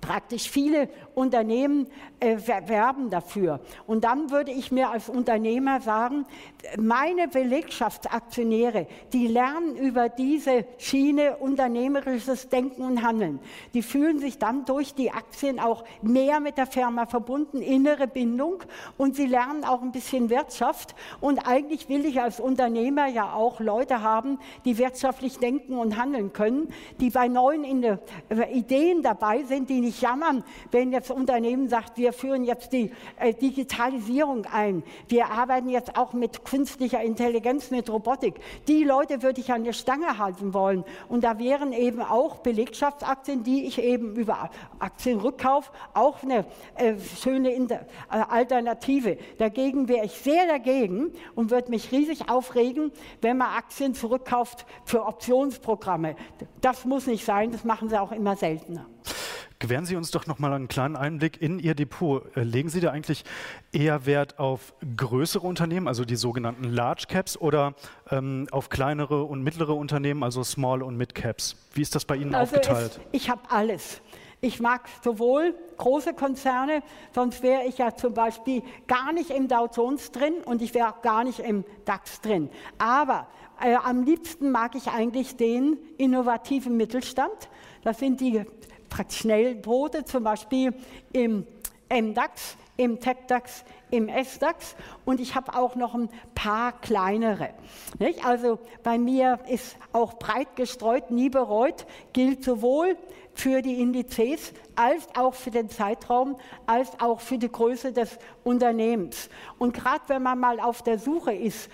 [0.00, 1.88] praktisch viele Unternehmen
[2.20, 3.60] äh, werben dafür.
[3.86, 6.26] Und dann würde ich mir als Unternehmer sagen,
[6.78, 13.40] meine Belegschaftsaktionäre, die lernen über diese Schiene unternehmerisches Denken und Handeln.
[13.74, 18.62] Die fühlen sich dann durch die Aktien auch mehr mit der Firma verbunden, innere Bindung
[18.96, 20.94] und sie lernen auch ein bisschen Wirtschaft.
[21.20, 26.32] Und eigentlich will ich als Unternehmer ja auch Leute haben, die wirtschaftlich denken und handeln
[26.32, 27.64] können, die bei neuen
[28.52, 33.34] Ideen dabei sind, die nicht jammern, wenn jetzt Unternehmen sagt, wir führen jetzt die äh,
[33.34, 38.34] Digitalisierung ein, wir arbeiten jetzt auch mit künstlicher Intelligenz, mit Robotik.
[38.68, 40.84] Die Leute würde ich an der Stange halten wollen.
[41.08, 46.44] Und da wären eben auch Belegschaftsaktien, die ich eben über Aktienrückkauf auch eine
[46.76, 49.18] äh, schöne Inter äh, Alternative.
[49.38, 55.06] Dagegen wäre ich sehr dagegen und würde mich riesig aufregen, wenn man Aktien zurückkauft für
[55.06, 56.16] Optionsprogramme.
[56.60, 58.86] Das muss nicht sein, das machen sie auch immer seltener.
[59.60, 62.34] Gewähren Sie uns doch noch mal einen kleinen Einblick in Ihr Depot.
[62.34, 63.24] Äh, legen Sie da eigentlich
[63.72, 67.74] eher Wert auf größere Unternehmen, also die sogenannten Large Caps, oder
[68.10, 71.56] ähm, auf kleinere und mittlere Unternehmen, also Small und Mid Caps?
[71.74, 72.92] Wie ist das bei Ihnen also aufgeteilt?
[72.92, 74.00] Es, ich habe alles.
[74.40, 76.82] Ich mag sowohl große Konzerne,
[77.14, 80.88] sonst wäre ich ja zum Beispiel gar nicht im Dow Jones drin und ich wäre
[80.88, 82.48] auch gar nicht im DAX drin.
[82.78, 83.26] Aber
[83.62, 87.50] äh, am liebsten mag ich eigentlich den innovativen Mittelstand.
[87.82, 88.46] Das sind die
[89.10, 90.74] Schnellboote, zum Beispiel
[91.12, 91.46] im
[91.90, 97.50] MDAX, im TechDAX, im SDAX und ich habe auch noch ein paar kleinere.
[97.98, 98.24] Nicht?
[98.24, 102.96] Also bei mir ist auch breit gestreut, nie bereut, gilt sowohl
[103.34, 109.28] für die Indizes als auch für den Zeitraum, als auch für die Größe des Unternehmens.
[109.58, 111.70] Und gerade wenn man mal auf der Suche ist,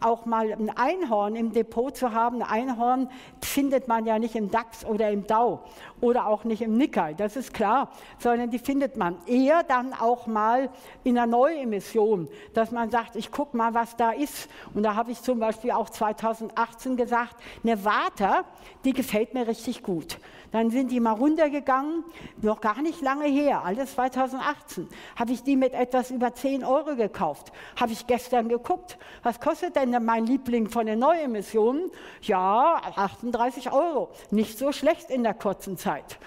[0.00, 3.10] auch mal ein Einhorn im Depot zu haben, ein Einhorn
[3.42, 5.60] findet man ja nicht im DAX oder im DAO
[6.00, 10.26] oder auch nicht im Nikkei, das ist klar, sondern die findet man eher dann auch
[10.26, 10.70] mal
[11.04, 14.48] in einer Neuemission, dass man sagt, ich gucke mal, was da ist.
[14.74, 18.44] Und da habe ich zum Beispiel auch 2018 gesagt, eine Vata,
[18.84, 20.18] die gefällt mir richtig gut.
[20.52, 22.04] Dann sind die mal runtergegangen,
[22.42, 26.96] noch gar nicht lange her, alles 2018, habe ich die mit etwas über 10 Euro
[26.96, 27.52] gekauft.
[27.78, 31.90] Habe ich gestern geguckt, was kostet denn mein Liebling von den Neuemissionen?
[32.22, 34.10] Ja, 38 Euro.
[34.30, 36.18] Nicht so schlecht in der kurzen Zeit.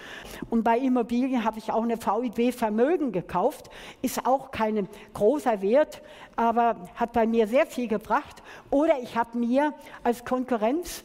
[0.50, 3.68] Und bei Immobilien habe ich auch eine VIB Vermögen gekauft.
[4.02, 6.02] Ist auch kein großer Wert,
[6.36, 8.42] aber hat bei mir sehr viel gebracht.
[8.70, 11.04] Oder ich habe mir als Konkurrenz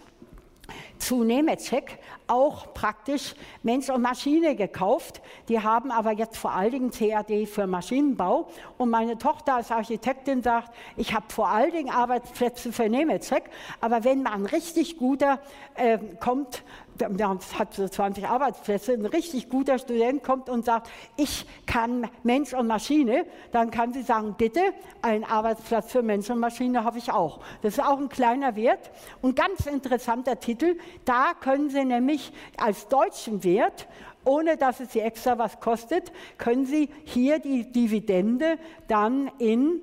[0.98, 5.22] zu Nemetschek auch praktisch Mensch und Maschine gekauft.
[5.48, 8.50] Die haben aber jetzt vor allen Dingen CAD für Maschinenbau.
[8.78, 13.44] Und meine Tochter als Architektin sagt, ich habe vor allen Dingen Arbeitsplätze für Nemetschek.
[13.82, 15.40] Aber wenn man richtig guter
[15.76, 16.64] äh, kommt,
[17.02, 22.68] hat so 20 Arbeitsplätze, ein richtig guter Student kommt und sagt, ich kann Mensch und
[22.68, 24.62] Maschine, dann kann sie sagen, bitte,
[25.02, 27.40] einen Arbeitsplatz für Mensch und Maschine habe ich auch.
[27.62, 30.78] Das ist auch ein kleiner Wert und ganz interessanter Titel.
[31.06, 33.88] Da können Sie nämlich als deutschen Wert
[34.26, 38.58] ohne dass es Sie extra was kostet, können Sie hier die Dividende
[38.88, 39.82] dann in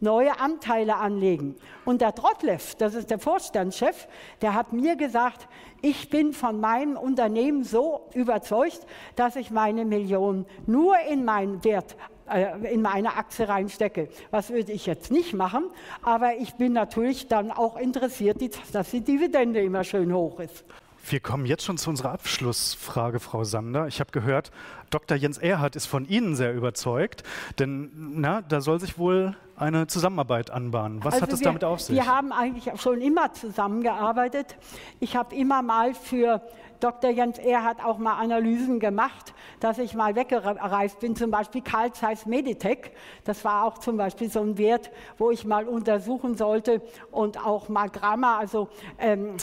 [0.00, 1.56] neue Anteile anlegen.
[1.84, 4.08] Und der Trotlev, das ist der Vorstandschef,
[4.42, 5.48] der hat mir gesagt,
[5.82, 8.80] ich bin von meinem Unternehmen so überzeugt,
[9.14, 11.96] dass ich meine Million nur in meinen Wert
[12.28, 14.08] äh, in meine Aktie reinstecke.
[14.30, 15.70] Was würde ich jetzt nicht machen,
[16.02, 18.38] aber ich bin natürlich dann auch interessiert,
[18.72, 20.64] dass die Dividende immer schön hoch ist.
[21.08, 23.86] Wir kommen jetzt schon zu unserer Abschlussfrage, Frau Sander.
[23.86, 24.50] Ich habe gehört,
[24.90, 25.16] Dr.
[25.16, 27.22] Jens Erhardt ist von Ihnen sehr überzeugt,
[27.60, 31.02] denn na, da soll sich wohl eine Zusammenarbeit anbahnen.
[31.04, 31.94] Was also hat es damit auf sich?
[31.94, 34.56] Wir haben eigentlich schon immer zusammengearbeitet.
[35.00, 36.42] Ich habe immer mal für
[36.80, 37.10] Dr.
[37.10, 42.26] Jens Erhardt auch mal Analysen gemacht, dass ich mal weggereist bin, zum Beispiel Carl Zeiss
[42.26, 42.92] Meditech.
[43.24, 47.68] Das war auch zum Beispiel so ein Wert, wo ich mal untersuchen sollte und auch
[47.68, 49.36] mal Gramma, also ähm,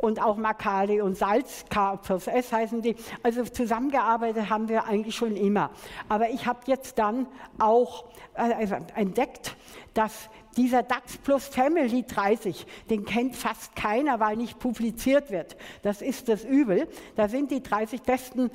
[0.00, 2.96] und auch Makali und Salz, K plus S heißen die.
[3.22, 5.70] Also zusammengearbeitet haben wir eigentlich schon immer.
[6.08, 7.26] Aber ich habe jetzt dann
[7.58, 9.56] auch äh, entdeckt,
[9.94, 15.56] dass dieser DAX Plus Family 30, den kennt fast keiner, weil nicht publiziert wird.
[15.82, 16.88] Das ist das Übel.
[17.16, 18.50] Da sind die 30 besten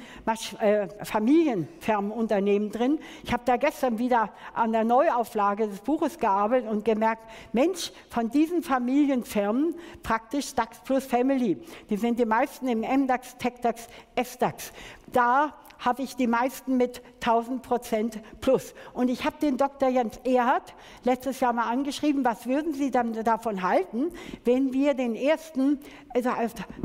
[0.59, 2.99] äh, Familienfirmenunternehmen drin.
[3.23, 8.29] Ich habe da gestern wieder an der Neuauflage des Buches gearbeitet und gemerkt, Mensch, von
[8.29, 11.57] diesen Familienfirmen praktisch DAX Plus Family,
[11.89, 14.71] die sind die meisten im MDAX, TechDAX, SDAX.
[15.11, 18.73] Da habe ich die meisten mit 1000 Prozent plus.
[18.93, 19.89] Und ich habe den Dr.
[19.89, 24.11] Jens Erhardt letztes Jahr mal angeschrieben, was würden Sie dann davon halten,
[24.43, 25.79] wenn wir den ersten
[26.13, 26.31] also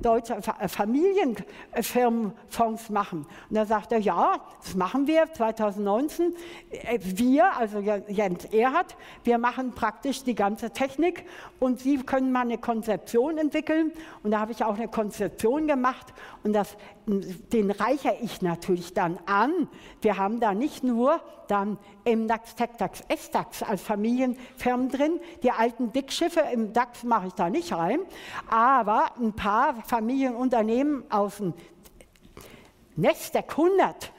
[0.00, 3.26] deutsche Familienfirmenfonds machen?
[3.48, 6.34] Und da sagt er, ja, das machen wir 2019.
[6.70, 11.24] Äh, wir, also Jens Erhardt, wir machen praktisch die ganze Technik
[11.58, 13.92] und Sie können mal eine Konzeption entwickeln.
[14.22, 16.76] Und da habe ich auch eine Konzeption gemacht und das,
[17.10, 19.68] den reichere ich natürlich dann an.
[20.00, 25.20] Wir haben da nicht nur dann im DAX, TechDAX, SDAX als Familienfirmen drin.
[25.42, 28.00] Die alten Dickschiffe im DAX mache ich da nicht rein,
[28.48, 31.54] aber ein paar Familienunternehmen aus dem
[32.96, 34.12] Nasdaq 100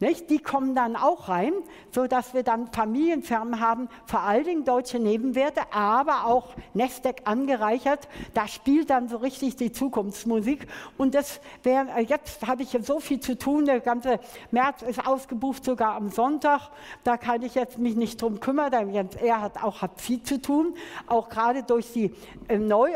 [0.00, 0.30] nicht?
[0.30, 1.52] Die kommen dann auch rein,
[1.90, 8.08] sodass wir dann Familienfirmen haben, vor allen Dingen deutsche Nebenwerte, aber auch Nasdaq angereichert.
[8.34, 10.66] Da spielt dann so richtig die Zukunftsmusik.
[10.96, 13.66] Und das wär, äh, jetzt habe ich so viel zu tun.
[13.66, 16.70] Der ganze März ist ausgebucht, sogar am Sonntag.
[17.04, 18.72] Da kann ich jetzt mich nicht drum kümmern.
[19.20, 20.74] Er hat auch hat viel zu tun,
[21.06, 22.14] auch gerade durch die
[22.48, 22.92] äh, Neu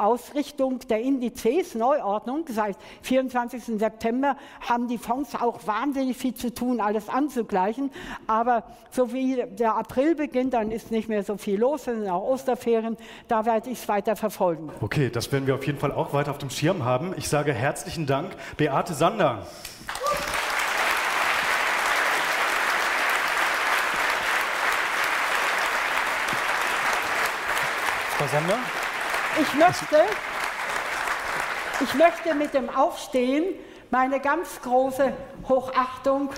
[0.00, 2.44] Ausrichtung der Indizes, Neuordnung.
[2.48, 3.78] Seit 24.
[3.78, 7.90] September haben die Fonds auch wahnsinnig viel zu tun, alles anzugleichen.
[8.26, 12.08] Aber so wie der April beginnt, dann ist nicht mehr so viel los, es sind
[12.08, 12.96] auch Osterferien.
[13.28, 14.70] Da werde ich es weiter verfolgen.
[14.80, 17.14] Okay, das werden wir auf jeden Fall auch weiter auf dem Schirm haben.
[17.16, 19.46] Ich sage herzlichen Dank, Beate Sander.
[28.16, 28.58] Frau Sander?
[29.40, 29.96] Ich möchte,
[31.82, 33.44] ich möchte mit dem Aufstehen
[33.90, 35.14] meine ganz große
[35.48, 36.28] Hochachtung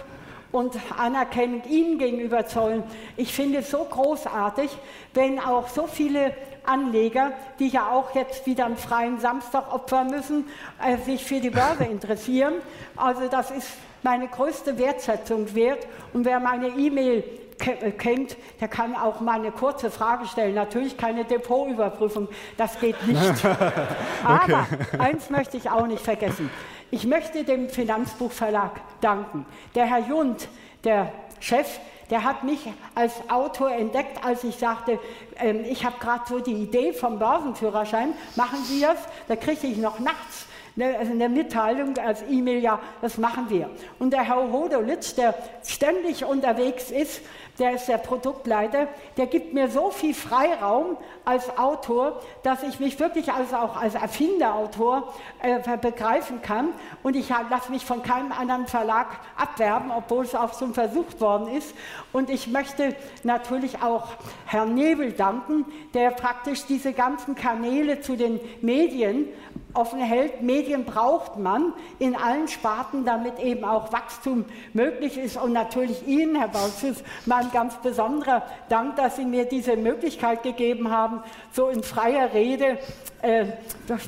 [0.53, 2.85] und Anerkennung Ihnen gegenüber zollen.
[3.17, 4.71] Ich finde es so großartig,
[5.15, 6.33] wenn auch so viele
[6.65, 10.49] Anleger, die ja auch jetzt wieder einen freien Samstag opfern müssen,
[10.81, 12.55] äh, sich für die Börse interessieren.
[12.95, 13.69] Also das ist
[14.05, 15.88] meine größte Wertschätzung wert.
[16.12, 17.25] Und wer meine E-Mail
[17.62, 20.55] kennt, der kann auch mal eine kurze Frage stellen.
[20.55, 23.44] Natürlich keine Depotüberprüfung, das geht nicht.
[24.25, 24.66] Aber
[24.98, 26.51] eins möchte ich auch nicht vergessen.
[26.90, 29.46] Ich möchte dem Finanzbuchverlag danken.
[29.75, 30.48] Der Herr Jund,
[30.85, 34.98] der Chef, der hat mich als Autor entdeckt, als ich sagte,
[35.38, 38.98] ähm, ich habe gerade so die Idee vom Börsenführerschein, machen Sie das?
[39.29, 40.46] Da kriege ich noch nachts
[40.77, 43.70] eine, also eine Mitteilung als E-Mail, ja, das machen wir.
[43.98, 47.22] Und der Herr Hodolitz, der ständig unterwegs ist,
[47.59, 52.99] der ist der Produktleiter, der gibt mir so viel Freiraum als Autor, dass ich mich
[52.99, 55.12] wirklich als auch als Erfinderautor
[55.43, 56.71] äh, begreifen kann.
[57.03, 61.49] Und ich lasse mich von keinem anderen Verlag abwerben, obwohl es auch schon versucht worden
[61.49, 61.75] ist.
[62.12, 64.09] Und ich möchte natürlich auch
[64.47, 69.29] Herrn Nebel danken, der praktisch diese ganzen Kanäle zu den Medien
[69.74, 70.42] offen hält.
[70.42, 75.37] Medien braucht man in allen Sparten, damit eben auch Wachstum möglich ist.
[75.37, 80.90] Und natürlich Ihnen, Herr Bautzus, mein ganz besonderer Dank, dass Sie mir diese Möglichkeit gegeben
[80.90, 82.78] haben, so in freier Rede
[83.22, 83.46] äh,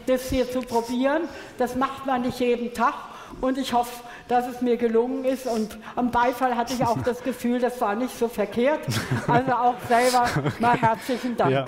[0.06, 1.22] das hier zu probieren.
[1.58, 2.94] Das macht man nicht jeden Tag.
[3.40, 5.46] Und ich hoffe, dass es mir gelungen ist.
[5.46, 8.80] Und am Beifall hatte ich auch das Gefühl, das war nicht so verkehrt.
[9.26, 11.52] Also auch selber mal herzlichen Dank.
[11.52, 11.66] Ja.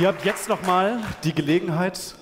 [0.00, 2.14] Ihr habt jetzt noch mal die Gelegenheit,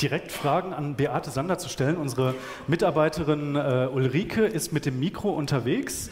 [0.00, 1.96] direkt Fragen an Beate Sander zu stellen.
[1.96, 2.36] Unsere
[2.68, 6.10] Mitarbeiterin äh, Ulrike ist mit dem Mikro unterwegs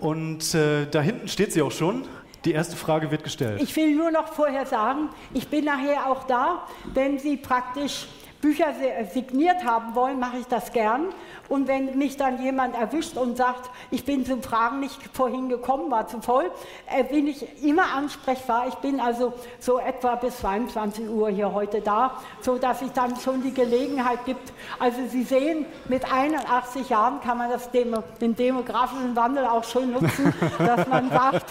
[0.00, 2.06] und äh, da hinten steht sie auch schon.
[2.44, 3.62] Die erste Frage wird gestellt.
[3.62, 8.08] Ich will nur noch vorher sagen, ich bin nachher auch da, wenn Sie praktisch
[8.40, 8.74] Bücher
[9.12, 11.06] signiert haben wollen, mache ich das gern.
[11.48, 15.90] Und wenn mich dann jemand erwischt und sagt, ich bin zum Fragen nicht vorhin gekommen,
[15.90, 16.50] war zu voll,
[16.94, 18.66] äh, bin ich immer ansprechbar.
[18.68, 23.16] Ich bin also so etwa bis 22 Uhr hier heute da, so dass es dann
[23.16, 24.52] schon die Gelegenheit gibt.
[24.78, 29.92] Also Sie sehen, mit 81 Jahren kann man das Demo, den demografischen Wandel auch schön
[29.92, 31.46] nutzen, dass man sagt,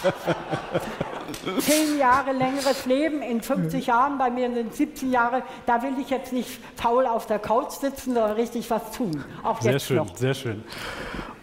[1.60, 6.10] zehn Jahre längeres Leben, in 50 Jahren, bei mir sind 17 Jahre, da will ich
[6.10, 9.24] jetzt nicht faul auf der Couch sitzen, sondern richtig was tun.
[9.42, 10.16] Auch jetzt schön, noch.
[10.16, 10.62] sehr schön.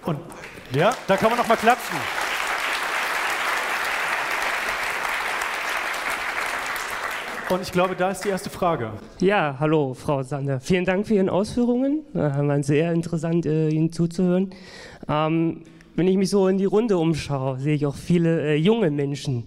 [0.06, 0.20] Und
[0.74, 1.98] ja, da kann man noch mal klatschen.
[7.48, 8.94] Und ich glaube, da ist die erste Frage.
[9.20, 10.60] Ja, hallo, Frau Sander.
[10.60, 12.02] Vielen Dank für Ihren Ausführungen.
[12.16, 14.50] Äh, war sehr interessant, äh, Ihnen zuzuhören.
[15.08, 15.62] Ähm,
[15.96, 19.44] wenn ich mich so in die Runde umschaue, sehe ich auch viele äh, junge Menschen,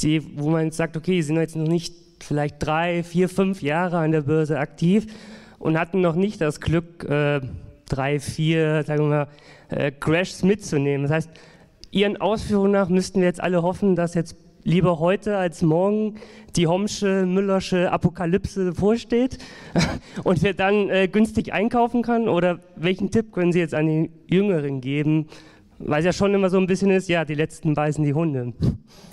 [0.00, 3.98] die, wo man sagt, okay, die sind jetzt noch nicht vielleicht drei, vier, fünf Jahre
[3.98, 5.06] an der Börse aktiv
[5.58, 7.40] und hatten noch nicht das Glück, äh,
[7.88, 9.28] drei, vier, sagen wir mal,
[9.68, 11.02] äh, Crashs mitzunehmen.
[11.02, 11.30] Das heißt,
[11.90, 16.16] Ihren Ausführungen nach müssten wir jetzt alle hoffen, dass jetzt lieber heute als morgen
[16.56, 19.38] die Homsche, Müllersche Apokalypse vorsteht
[20.24, 22.28] und wir dann äh, günstig einkaufen können?
[22.28, 25.28] Oder welchen Tipp können Sie jetzt an die Jüngeren geben?
[25.78, 28.54] Weil es ja schon immer so ein bisschen ist, ja, die Letzten beißen die Hunde.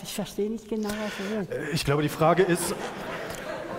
[0.01, 1.69] Ich verstehe nicht genau, was er will.
[1.73, 2.73] Ich glaube, die Frage ist,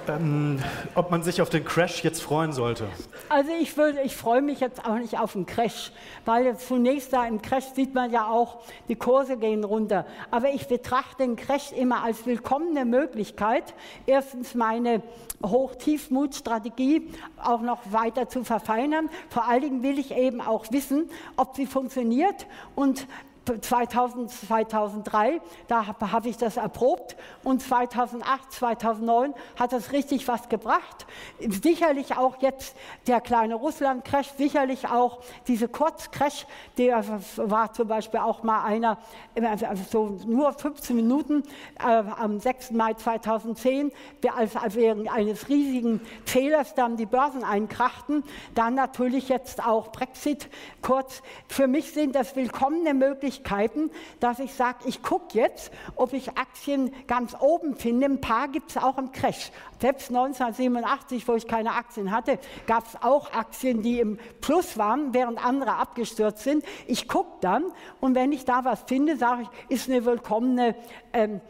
[0.08, 0.58] ähm,
[0.94, 2.86] ob man sich auf den Crash jetzt freuen sollte.
[3.28, 5.92] Also ich, ich freue mich jetzt auch nicht auf den Crash,
[6.24, 10.06] weil jetzt zunächst da im Crash sieht man ja auch, die Kurse gehen runter.
[10.30, 13.74] Aber ich betrachte den Crash immer als willkommene Möglichkeit,
[14.06, 15.02] erstens meine
[15.44, 17.10] Hoch-Tiefmut-Strategie
[17.42, 19.10] auch noch weiter zu verfeinern.
[19.28, 23.06] Vor allen Dingen will ich eben auch wissen, ob sie funktioniert und
[23.44, 30.48] 2000, 2003, da habe hab ich das erprobt und 2008, 2009 hat das richtig was
[30.48, 31.06] gebracht.
[31.40, 32.74] Sicherlich auch jetzt
[33.06, 36.46] der kleine Russland-Crash, sicherlich auch diese Kurz-Crash,
[36.78, 37.04] der
[37.36, 38.98] war zum Beispiel auch mal einer,
[39.36, 41.42] also so nur 15 Minuten
[41.80, 42.72] äh, am 6.
[42.72, 43.92] Mai 2010,
[44.34, 48.24] als, als während eines riesigen Fehlers dann die Börsen einkrachten.
[48.54, 50.48] Dann natürlich jetzt auch Brexit
[50.82, 51.22] kurz.
[51.48, 56.36] Für mich sind das willkommene Möglichkeiten, Möglichkeiten, dass ich sage, ich gucke jetzt, ob ich
[56.36, 58.06] Aktien ganz oben finde.
[58.06, 59.50] Ein paar gibt es auch im Crash.
[59.80, 65.12] Selbst 1987, wo ich keine Aktien hatte, gab es auch Aktien, die im Plus waren,
[65.12, 66.64] während andere abgestürzt sind.
[66.86, 67.64] Ich gucke dann
[68.00, 70.74] und wenn ich da was finde, sage ich, ist eine willkommene
[71.12, 71.40] ähm, äh,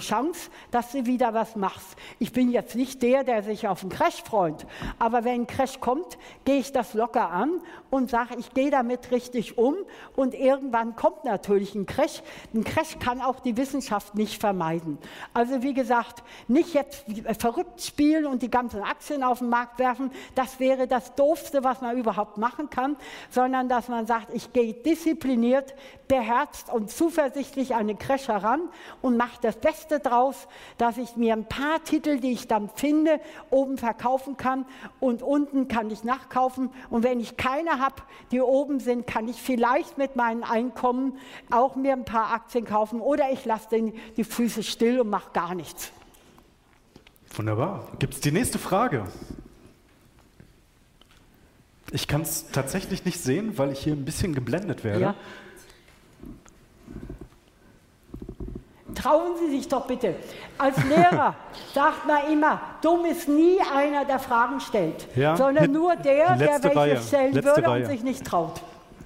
[0.00, 1.96] Chance, dass du wieder was machst.
[2.18, 4.66] Ich bin jetzt nicht der, der sich auf einen Crash freut,
[4.98, 9.10] aber wenn ein Crash kommt, gehe ich das locker an und sage, ich gehe damit
[9.10, 9.76] richtig um
[10.16, 12.22] und irgendwann kommt natürlich ein Crash.
[12.52, 14.98] Ein Crash kann auch die Wissenschaft nicht vermeiden.
[15.32, 17.04] Also wie gesagt, nicht jetzt
[17.38, 21.80] verrückt spielen und die ganzen Aktien auf den Markt werfen, das wäre das Doofste, was
[21.80, 22.96] man überhaupt machen kann,
[23.30, 25.74] sondern dass man sagt, ich gehe diszipliniert,
[26.08, 28.62] beherzt und zuversichtlich an den Crash heran
[29.02, 33.20] und mache das Beste draus, dass ich mir ein paar Titel, die ich dann finde,
[33.50, 34.64] oben verkaufen kann
[35.00, 36.70] und unten kann ich nachkaufen.
[36.90, 37.96] Und wenn ich keine habe,
[38.30, 41.18] die oben sind, kann ich vielleicht mit meinem Einkommen
[41.50, 43.68] auch mir ein paar Aktien kaufen oder ich lasse
[44.16, 45.92] die Füße still und mache gar nichts.
[47.34, 47.88] Wunderbar.
[47.98, 49.04] Gibt es die nächste Frage?
[51.90, 55.00] Ich kann es tatsächlich nicht sehen, weil ich hier ein bisschen geblendet werde.
[55.00, 55.14] Ja.
[58.94, 60.14] Trauen Sie sich doch bitte.
[60.58, 61.34] Als Lehrer
[61.74, 66.62] sagt man immer, dumm ist nie einer, der Fragen stellt, ja, sondern nur der, der
[66.62, 67.00] welche Reihe.
[67.00, 67.82] stellen Letzte würde Reihe.
[67.82, 68.60] und sich nicht traut.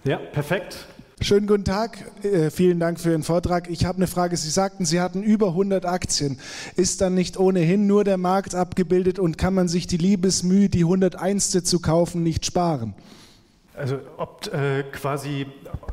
[0.05, 0.86] Ja, perfekt.
[1.20, 3.68] Schönen guten Tag, äh, vielen Dank für Ihren Vortrag.
[3.68, 4.36] Ich habe eine Frage.
[4.36, 6.39] Sie sagten, Sie hatten über 100 Aktien.
[6.76, 10.84] Ist dann nicht ohnehin nur der Markt abgebildet und kann man sich die Liebesmühe, die
[10.84, 11.64] 101.
[11.64, 12.95] zu kaufen, nicht sparen?
[13.79, 15.47] Also ob äh, quasi,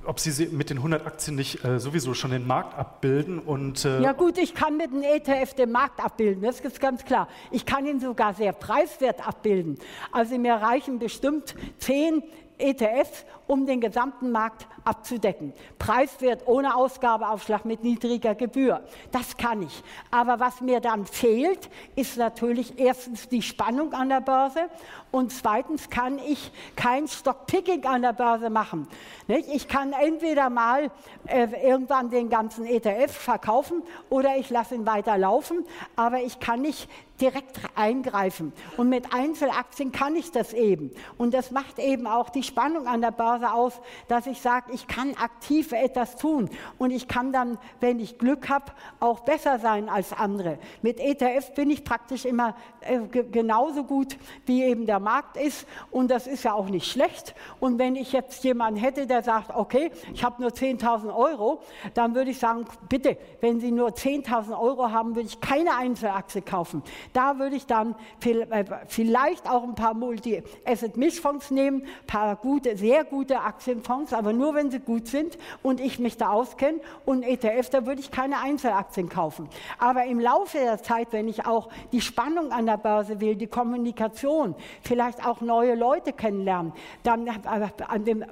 [0.05, 3.85] ob Sie mit den 100 Aktien nicht äh, sowieso schon den Markt abbilden und...
[3.85, 7.27] Äh ja gut, ich kann mit dem ETF den Markt abbilden, das ist ganz klar.
[7.51, 9.77] Ich kann ihn sogar sehr preiswert abbilden.
[10.11, 12.23] Also mir reichen bestimmt 10
[12.57, 15.53] ETFs, um den gesamten Markt abzudecken.
[15.79, 18.83] Preiswert ohne Ausgabeaufschlag mit niedriger Gebühr.
[19.11, 19.83] Das kann ich.
[20.11, 24.69] Aber was mir dann fehlt, ist natürlich erstens die Spannung an der Börse
[25.11, 28.87] und zweitens kann ich kein Stockpicking an der Börse machen.
[29.27, 30.91] Ich kann entweder mal
[31.27, 35.65] äh, irgendwann den ganzen ETF verkaufen oder ich lasse ihn weiter laufen,
[35.95, 36.89] aber ich kann nicht
[37.21, 38.51] direkt eingreifen.
[38.77, 40.91] Und mit Einzelaktien kann ich das eben.
[41.17, 44.87] Und das macht eben auch die Spannung an der Börse aus, dass ich sage, ich
[44.87, 46.49] kann aktiv etwas tun.
[46.77, 50.57] Und ich kann dann, wenn ich Glück habe, auch besser sein als andere.
[50.81, 55.67] Mit ETF bin ich praktisch immer äh, genauso gut, wie eben der Markt ist.
[55.91, 57.35] Und das ist ja auch nicht schlecht.
[57.59, 61.61] Und wenn ich jetzt jemanden hätte, der sagt, okay, ich habe nur 10.000 Euro,
[61.93, 66.41] dann würde ich sagen, bitte, wenn Sie nur 10.000 Euro haben, würde ich keine Einzelaktie
[66.41, 66.83] kaufen.
[67.13, 73.03] Da würde ich dann äh, vielleicht auch ein paar Multi-Asset-Mischfonds nehmen, ein paar gute, sehr
[73.03, 76.79] gute Aktienfonds, aber nur wenn sie gut sind und ich mich da auskenne.
[77.05, 79.49] Und ETF, da würde ich keine Einzelaktien kaufen.
[79.79, 83.47] Aber im Laufe der Zeit, wenn ich auch die Spannung an der Börse will, die
[83.47, 86.73] Kommunikation, vielleicht auch neue Leute kennenlernen,
[87.03, 88.23] dann äh, dem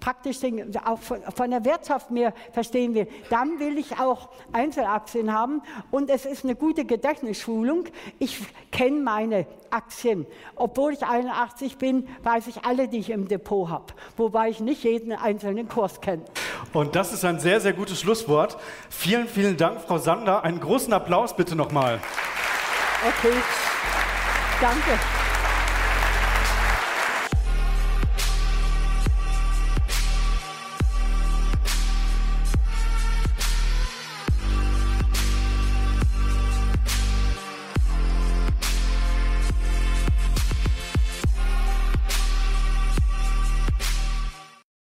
[0.00, 0.38] praktisch
[0.84, 5.62] auch von der Wirtschaft mehr verstehen will, dann will ich auch Einzelaktien haben.
[5.90, 7.84] Und es ist eine gute Gedächtnisschulung.
[8.18, 8.40] Ich
[8.70, 10.26] kenne meine Aktien.
[10.54, 13.86] Obwohl ich 81 bin, weiß ich alle, die ich im Depot habe.
[14.16, 16.22] Wobei ich nicht jeden einzelnen Kurs kenne.
[16.72, 18.56] Und das ist ein sehr, sehr gutes Schlusswort.
[18.88, 20.44] Vielen, vielen Dank, Frau Sander.
[20.44, 22.00] Einen großen Applaus bitte nochmal.
[23.06, 23.34] Okay.
[24.60, 24.98] Danke.